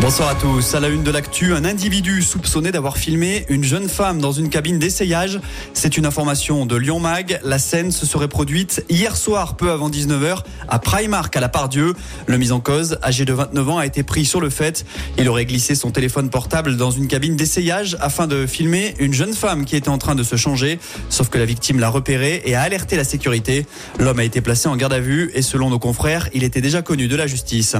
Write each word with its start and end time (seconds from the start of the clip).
Bonsoir 0.00 0.28
à 0.28 0.34
tous. 0.34 0.74
À 0.74 0.80
la 0.80 0.88
une 0.88 1.02
de 1.02 1.10
l'actu, 1.10 1.54
un 1.54 1.64
individu 1.64 2.20
soupçonné 2.20 2.72
d'avoir 2.72 2.98
filmé 2.98 3.46
une 3.48 3.64
jeune 3.64 3.88
femme 3.88 4.20
dans 4.20 4.32
une 4.32 4.50
cabine 4.50 4.78
d'essayage. 4.78 5.40
C'est 5.72 5.96
une 5.96 6.04
information 6.04 6.66
de 6.66 6.76
Lyon 6.76 6.98
Mag. 6.98 7.40
La 7.42 7.58
scène 7.58 7.90
se 7.90 8.04
serait 8.04 8.28
produite 8.28 8.84
hier 8.90 9.16
soir, 9.16 9.56
peu 9.56 9.70
avant 9.70 9.88
19h, 9.88 10.40
à 10.68 10.78
Primark, 10.78 11.34
à 11.36 11.40
la 11.40 11.48
Pardieu. 11.48 11.94
Le 12.26 12.36
mis 12.36 12.52
en 12.52 12.60
cause, 12.60 12.98
âgé 13.02 13.24
de 13.24 13.32
29 13.32 13.70
ans, 13.70 13.78
a 13.78 13.86
été 13.86 14.02
pris 14.02 14.26
sur 14.26 14.40
le 14.40 14.50
fait. 14.50 14.84
Il 15.16 15.28
aurait 15.28 15.46
glissé 15.46 15.74
son 15.74 15.90
téléphone 15.90 16.28
portable 16.28 16.76
dans 16.76 16.90
une 16.90 17.06
cabine 17.06 17.36
d'essayage 17.36 17.96
afin 18.00 18.26
de 18.26 18.46
filmer 18.46 18.94
une 18.98 19.14
jeune 19.14 19.32
femme 19.32 19.64
qui 19.64 19.76
était 19.76 19.88
en 19.88 19.98
train 19.98 20.16
de 20.16 20.24
se 20.24 20.36
changer. 20.36 20.80
Sauf 21.08 21.30
que 21.30 21.38
la 21.38 21.46
victime 21.46 21.78
l'a 21.78 21.88
repéré 21.88 22.42
et 22.44 22.56
a 22.56 22.62
alerté 22.62 22.96
la 22.96 23.04
sécurité. 23.04 23.64
L'homme 24.00 24.18
a 24.18 24.24
été 24.24 24.40
placé 24.42 24.68
en 24.68 24.76
garde 24.76 24.92
à 24.92 25.00
vue 25.00 25.30
et 25.34 25.40
selon 25.40 25.70
nos 25.70 25.78
confrères, 25.78 26.28
il 26.34 26.42
était 26.42 26.60
déjà 26.60 26.82
connu 26.82 27.06
de 27.08 27.16
la 27.16 27.26
justice. 27.26 27.76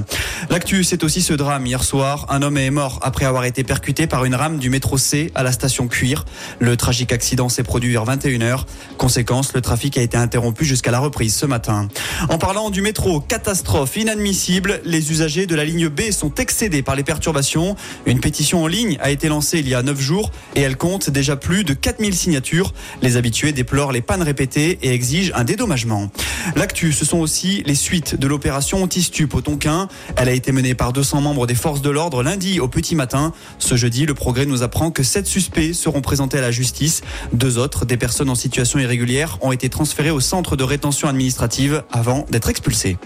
L'actu, 0.48 0.84
c'est 0.84 1.04
aussi 1.04 1.20
ce 1.20 1.34
drame 1.34 1.66
hier 1.66 1.82
soir 1.82 2.03
un 2.04 2.42
homme 2.42 2.58
est 2.58 2.70
mort 2.70 2.98
après 3.02 3.24
avoir 3.24 3.44
été 3.44 3.64
percuté 3.64 4.06
par 4.06 4.24
une 4.24 4.34
rame 4.34 4.58
du 4.58 4.68
métro 4.68 4.98
C 4.98 5.32
à 5.34 5.42
la 5.42 5.52
station 5.52 5.88
Cuir. 5.88 6.26
Le 6.58 6.76
tragique 6.76 7.12
accident 7.12 7.48
s'est 7.48 7.62
produit 7.62 7.92
vers 7.92 8.04
21h. 8.04 8.64
Conséquence, 8.98 9.54
le 9.54 9.62
trafic 9.62 9.96
a 9.96 10.02
été 10.02 10.16
interrompu 10.16 10.64
jusqu'à 10.66 10.90
la 10.90 10.98
reprise 10.98 11.34
ce 11.34 11.46
matin. 11.46 11.88
En 12.28 12.36
parlant 12.36 12.68
du 12.68 12.82
métro, 12.82 13.20
catastrophe 13.20 13.96
inadmissible. 13.96 14.82
Les 14.84 15.12
usagers 15.12 15.46
de 15.46 15.54
la 15.54 15.64
ligne 15.64 15.88
B 15.88 16.10
sont 16.10 16.34
excédés 16.34 16.82
par 16.82 16.94
les 16.94 17.04
perturbations. 17.04 17.74
Une 18.04 18.20
pétition 18.20 18.64
en 18.64 18.66
ligne 18.66 18.98
a 19.00 19.10
été 19.10 19.28
lancée 19.28 19.60
il 19.60 19.68
y 19.68 19.74
a 19.74 19.82
9 19.82 19.98
jours 19.98 20.30
et 20.56 20.60
elle 20.60 20.76
compte 20.76 21.08
déjà 21.08 21.36
plus 21.36 21.64
de 21.64 21.72
4000 21.72 22.14
signatures. 22.14 22.74
Les 23.00 23.16
habitués 23.16 23.52
déplorent 23.52 23.92
les 23.92 24.02
pannes 24.02 24.22
répétées 24.22 24.78
et 24.82 24.92
exigent 24.92 25.32
un 25.34 25.44
dédommagement. 25.44 26.10
L'actu, 26.54 26.92
ce 26.92 27.06
sont 27.06 27.18
aussi 27.18 27.62
les 27.64 27.74
suites 27.74 28.14
de 28.14 28.26
l'opération 28.26 28.82
Antistup 28.82 29.34
au 29.34 29.40
Tonkin. 29.40 29.88
Elle 30.16 30.28
a 30.28 30.32
été 30.32 30.52
menée 30.52 30.74
par 30.74 30.92
200 30.92 31.22
membres 31.22 31.46
des 31.46 31.54
forces 31.54 31.80
de 31.80 31.93
l'ordre 31.94 32.22
lundi 32.22 32.60
au 32.60 32.68
petit 32.68 32.94
matin. 32.94 33.32
Ce 33.58 33.76
jeudi, 33.76 34.04
le 34.04 34.12
progrès 34.12 34.44
nous 34.44 34.62
apprend 34.62 34.90
que 34.90 35.02
sept 35.02 35.26
suspects 35.26 35.72
seront 35.72 36.02
présentés 36.02 36.36
à 36.36 36.42
la 36.42 36.50
justice. 36.50 37.00
Deux 37.32 37.56
autres, 37.56 37.86
des 37.86 37.96
personnes 37.96 38.28
en 38.28 38.34
situation 38.34 38.78
irrégulière, 38.78 39.38
ont 39.40 39.52
été 39.52 39.70
transférés 39.70 40.10
au 40.10 40.20
centre 40.20 40.56
de 40.56 40.64
rétention 40.64 41.08
administrative 41.08 41.82
avant 41.90 42.26
d'être 42.30 42.50
expulsés. 42.50 42.98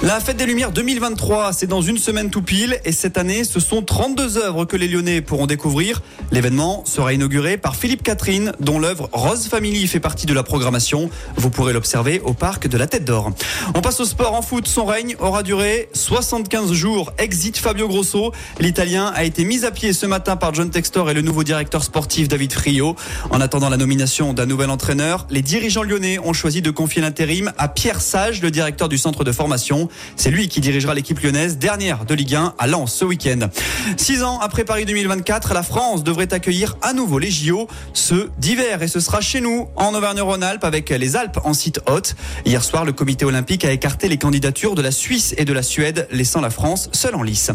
La 0.00 0.20
Fête 0.20 0.36
des 0.36 0.46
Lumières 0.46 0.70
2023, 0.70 1.52
c'est 1.52 1.66
dans 1.66 1.82
une 1.82 1.98
semaine 1.98 2.30
tout 2.30 2.40
pile 2.40 2.78
et 2.84 2.92
cette 2.92 3.18
année, 3.18 3.42
ce 3.42 3.58
sont 3.58 3.82
32 3.82 4.38
œuvres 4.38 4.64
que 4.64 4.76
les 4.76 4.86
Lyonnais 4.86 5.22
pourront 5.22 5.48
découvrir. 5.48 6.02
L'événement 6.30 6.84
sera 6.86 7.12
inauguré 7.12 7.56
par 7.56 7.74
Philippe 7.74 8.04
Catherine, 8.04 8.52
dont 8.60 8.78
l'œuvre 8.78 9.10
Rose 9.12 9.48
Family 9.48 9.88
fait 9.88 9.98
partie 9.98 10.26
de 10.26 10.34
la 10.34 10.44
programmation. 10.44 11.10
Vous 11.36 11.50
pourrez 11.50 11.72
l'observer 11.72 12.20
au 12.20 12.32
parc 12.32 12.68
de 12.68 12.78
la 12.78 12.86
Tête 12.86 13.04
d'Or. 13.04 13.32
On 13.74 13.80
passe 13.80 13.98
au 13.98 14.04
sport 14.04 14.34
en 14.34 14.42
foot. 14.42 14.68
Son 14.68 14.86
règne 14.86 15.16
aura 15.18 15.42
duré 15.42 15.88
75 15.94 16.72
jours. 16.74 17.12
Exit 17.18 17.58
Fabio 17.58 17.88
Grosso. 17.88 18.30
L'Italien 18.60 19.06
a 19.06 19.24
été 19.24 19.44
mis 19.44 19.64
à 19.64 19.72
pied 19.72 19.92
ce 19.92 20.06
matin 20.06 20.36
par 20.36 20.54
John 20.54 20.70
Textor 20.70 21.10
et 21.10 21.14
le 21.14 21.22
nouveau 21.22 21.42
directeur 21.42 21.82
sportif 21.82 22.28
David 22.28 22.52
Frio. 22.52 22.94
En 23.30 23.40
attendant 23.40 23.68
la 23.68 23.76
nomination 23.76 24.32
d'un 24.32 24.46
nouvel 24.46 24.70
entraîneur, 24.70 25.26
les 25.28 25.42
dirigeants 25.42 25.82
lyonnais 25.82 26.20
ont 26.20 26.32
choisi 26.32 26.62
de 26.62 26.70
confier 26.70 27.02
l'intérim 27.02 27.52
à 27.58 27.66
Pierre 27.66 28.00
Sage, 28.00 28.42
le 28.42 28.52
directeur 28.52 28.88
du 28.88 28.96
centre 28.96 29.24
de 29.24 29.32
formation. 29.32 29.87
C'est 30.16 30.30
lui 30.30 30.48
qui 30.48 30.60
dirigera 30.60 30.94
l'équipe 30.94 31.20
lyonnaise, 31.20 31.58
dernière 31.58 32.04
de 32.04 32.14
Ligue 32.14 32.34
1 32.34 32.54
à 32.58 32.66
Lens 32.66 32.94
ce 32.94 33.04
week-end. 33.04 33.48
Six 33.96 34.22
ans 34.22 34.38
après 34.40 34.64
Paris 34.64 34.84
2024, 34.84 35.54
la 35.54 35.62
France 35.62 36.04
devrait 36.04 36.32
accueillir 36.32 36.76
à 36.82 36.92
nouveau 36.92 37.18
les 37.18 37.30
JO, 37.30 37.68
ce 37.92 38.28
d'hiver, 38.38 38.82
et 38.82 38.88
ce 38.88 39.00
sera 39.00 39.20
chez 39.20 39.40
nous, 39.40 39.68
en 39.76 39.94
Auvergne-Rhône-Alpes, 39.94 40.64
avec 40.64 40.90
les 40.90 41.16
Alpes 41.16 41.38
en 41.44 41.54
site 41.54 41.80
haute. 41.88 42.14
Hier 42.44 42.62
soir, 42.62 42.84
le 42.84 42.92
comité 42.92 43.24
olympique 43.24 43.64
a 43.64 43.72
écarté 43.72 44.08
les 44.08 44.18
candidatures 44.18 44.74
de 44.74 44.82
la 44.82 44.90
Suisse 44.90 45.34
et 45.38 45.44
de 45.44 45.52
la 45.52 45.62
Suède, 45.62 46.08
laissant 46.10 46.40
la 46.40 46.50
France 46.50 46.88
seule 46.92 47.14
en 47.14 47.22
lice. 47.22 47.50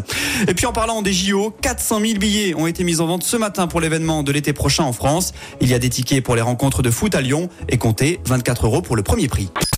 Et 0.48 0.54
puis 0.54 0.66
en 0.66 0.72
parlant 0.72 1.02
des 1.02 1.12
JO, 1.12 1.54
400 1.62 2.00
000 2.00 2.18
billets 2.18 2.54
ont 2.54 2.66
été 2.66 2.84
mis 2.84 3.00
en 3.00 3.06
vente 3.06 3.24
ce 3.24 3.36
matin 3.36 3.66
pour 3.66 3.80
l'événement 3.80 4.22
de 4.22 4.32
l'été 4.32 4.52
prochain 4.52 4.84
en 4.84 4.92
France. 4.92 5.32
Il 5.60 5.68
y 5.68 5.74
a 5.74 5.78
des 5.78 5.90
tickets 5.90 6.22
pour 6.22 6.36
les 6.36 6.42
rencontres 6.42 6.82
de 6.82 6.90
foot 6.90 7.14
à 7.14 7.20
Lyon 7.20 7.48
et 7.68 7.78
comptez 7.78 8.20
24 8.26 8.66
euros 8.66 8.82
pour 8.82 8.96
le 8.96 9.02
premier 9.02 9.28
prix. 9.28 9.50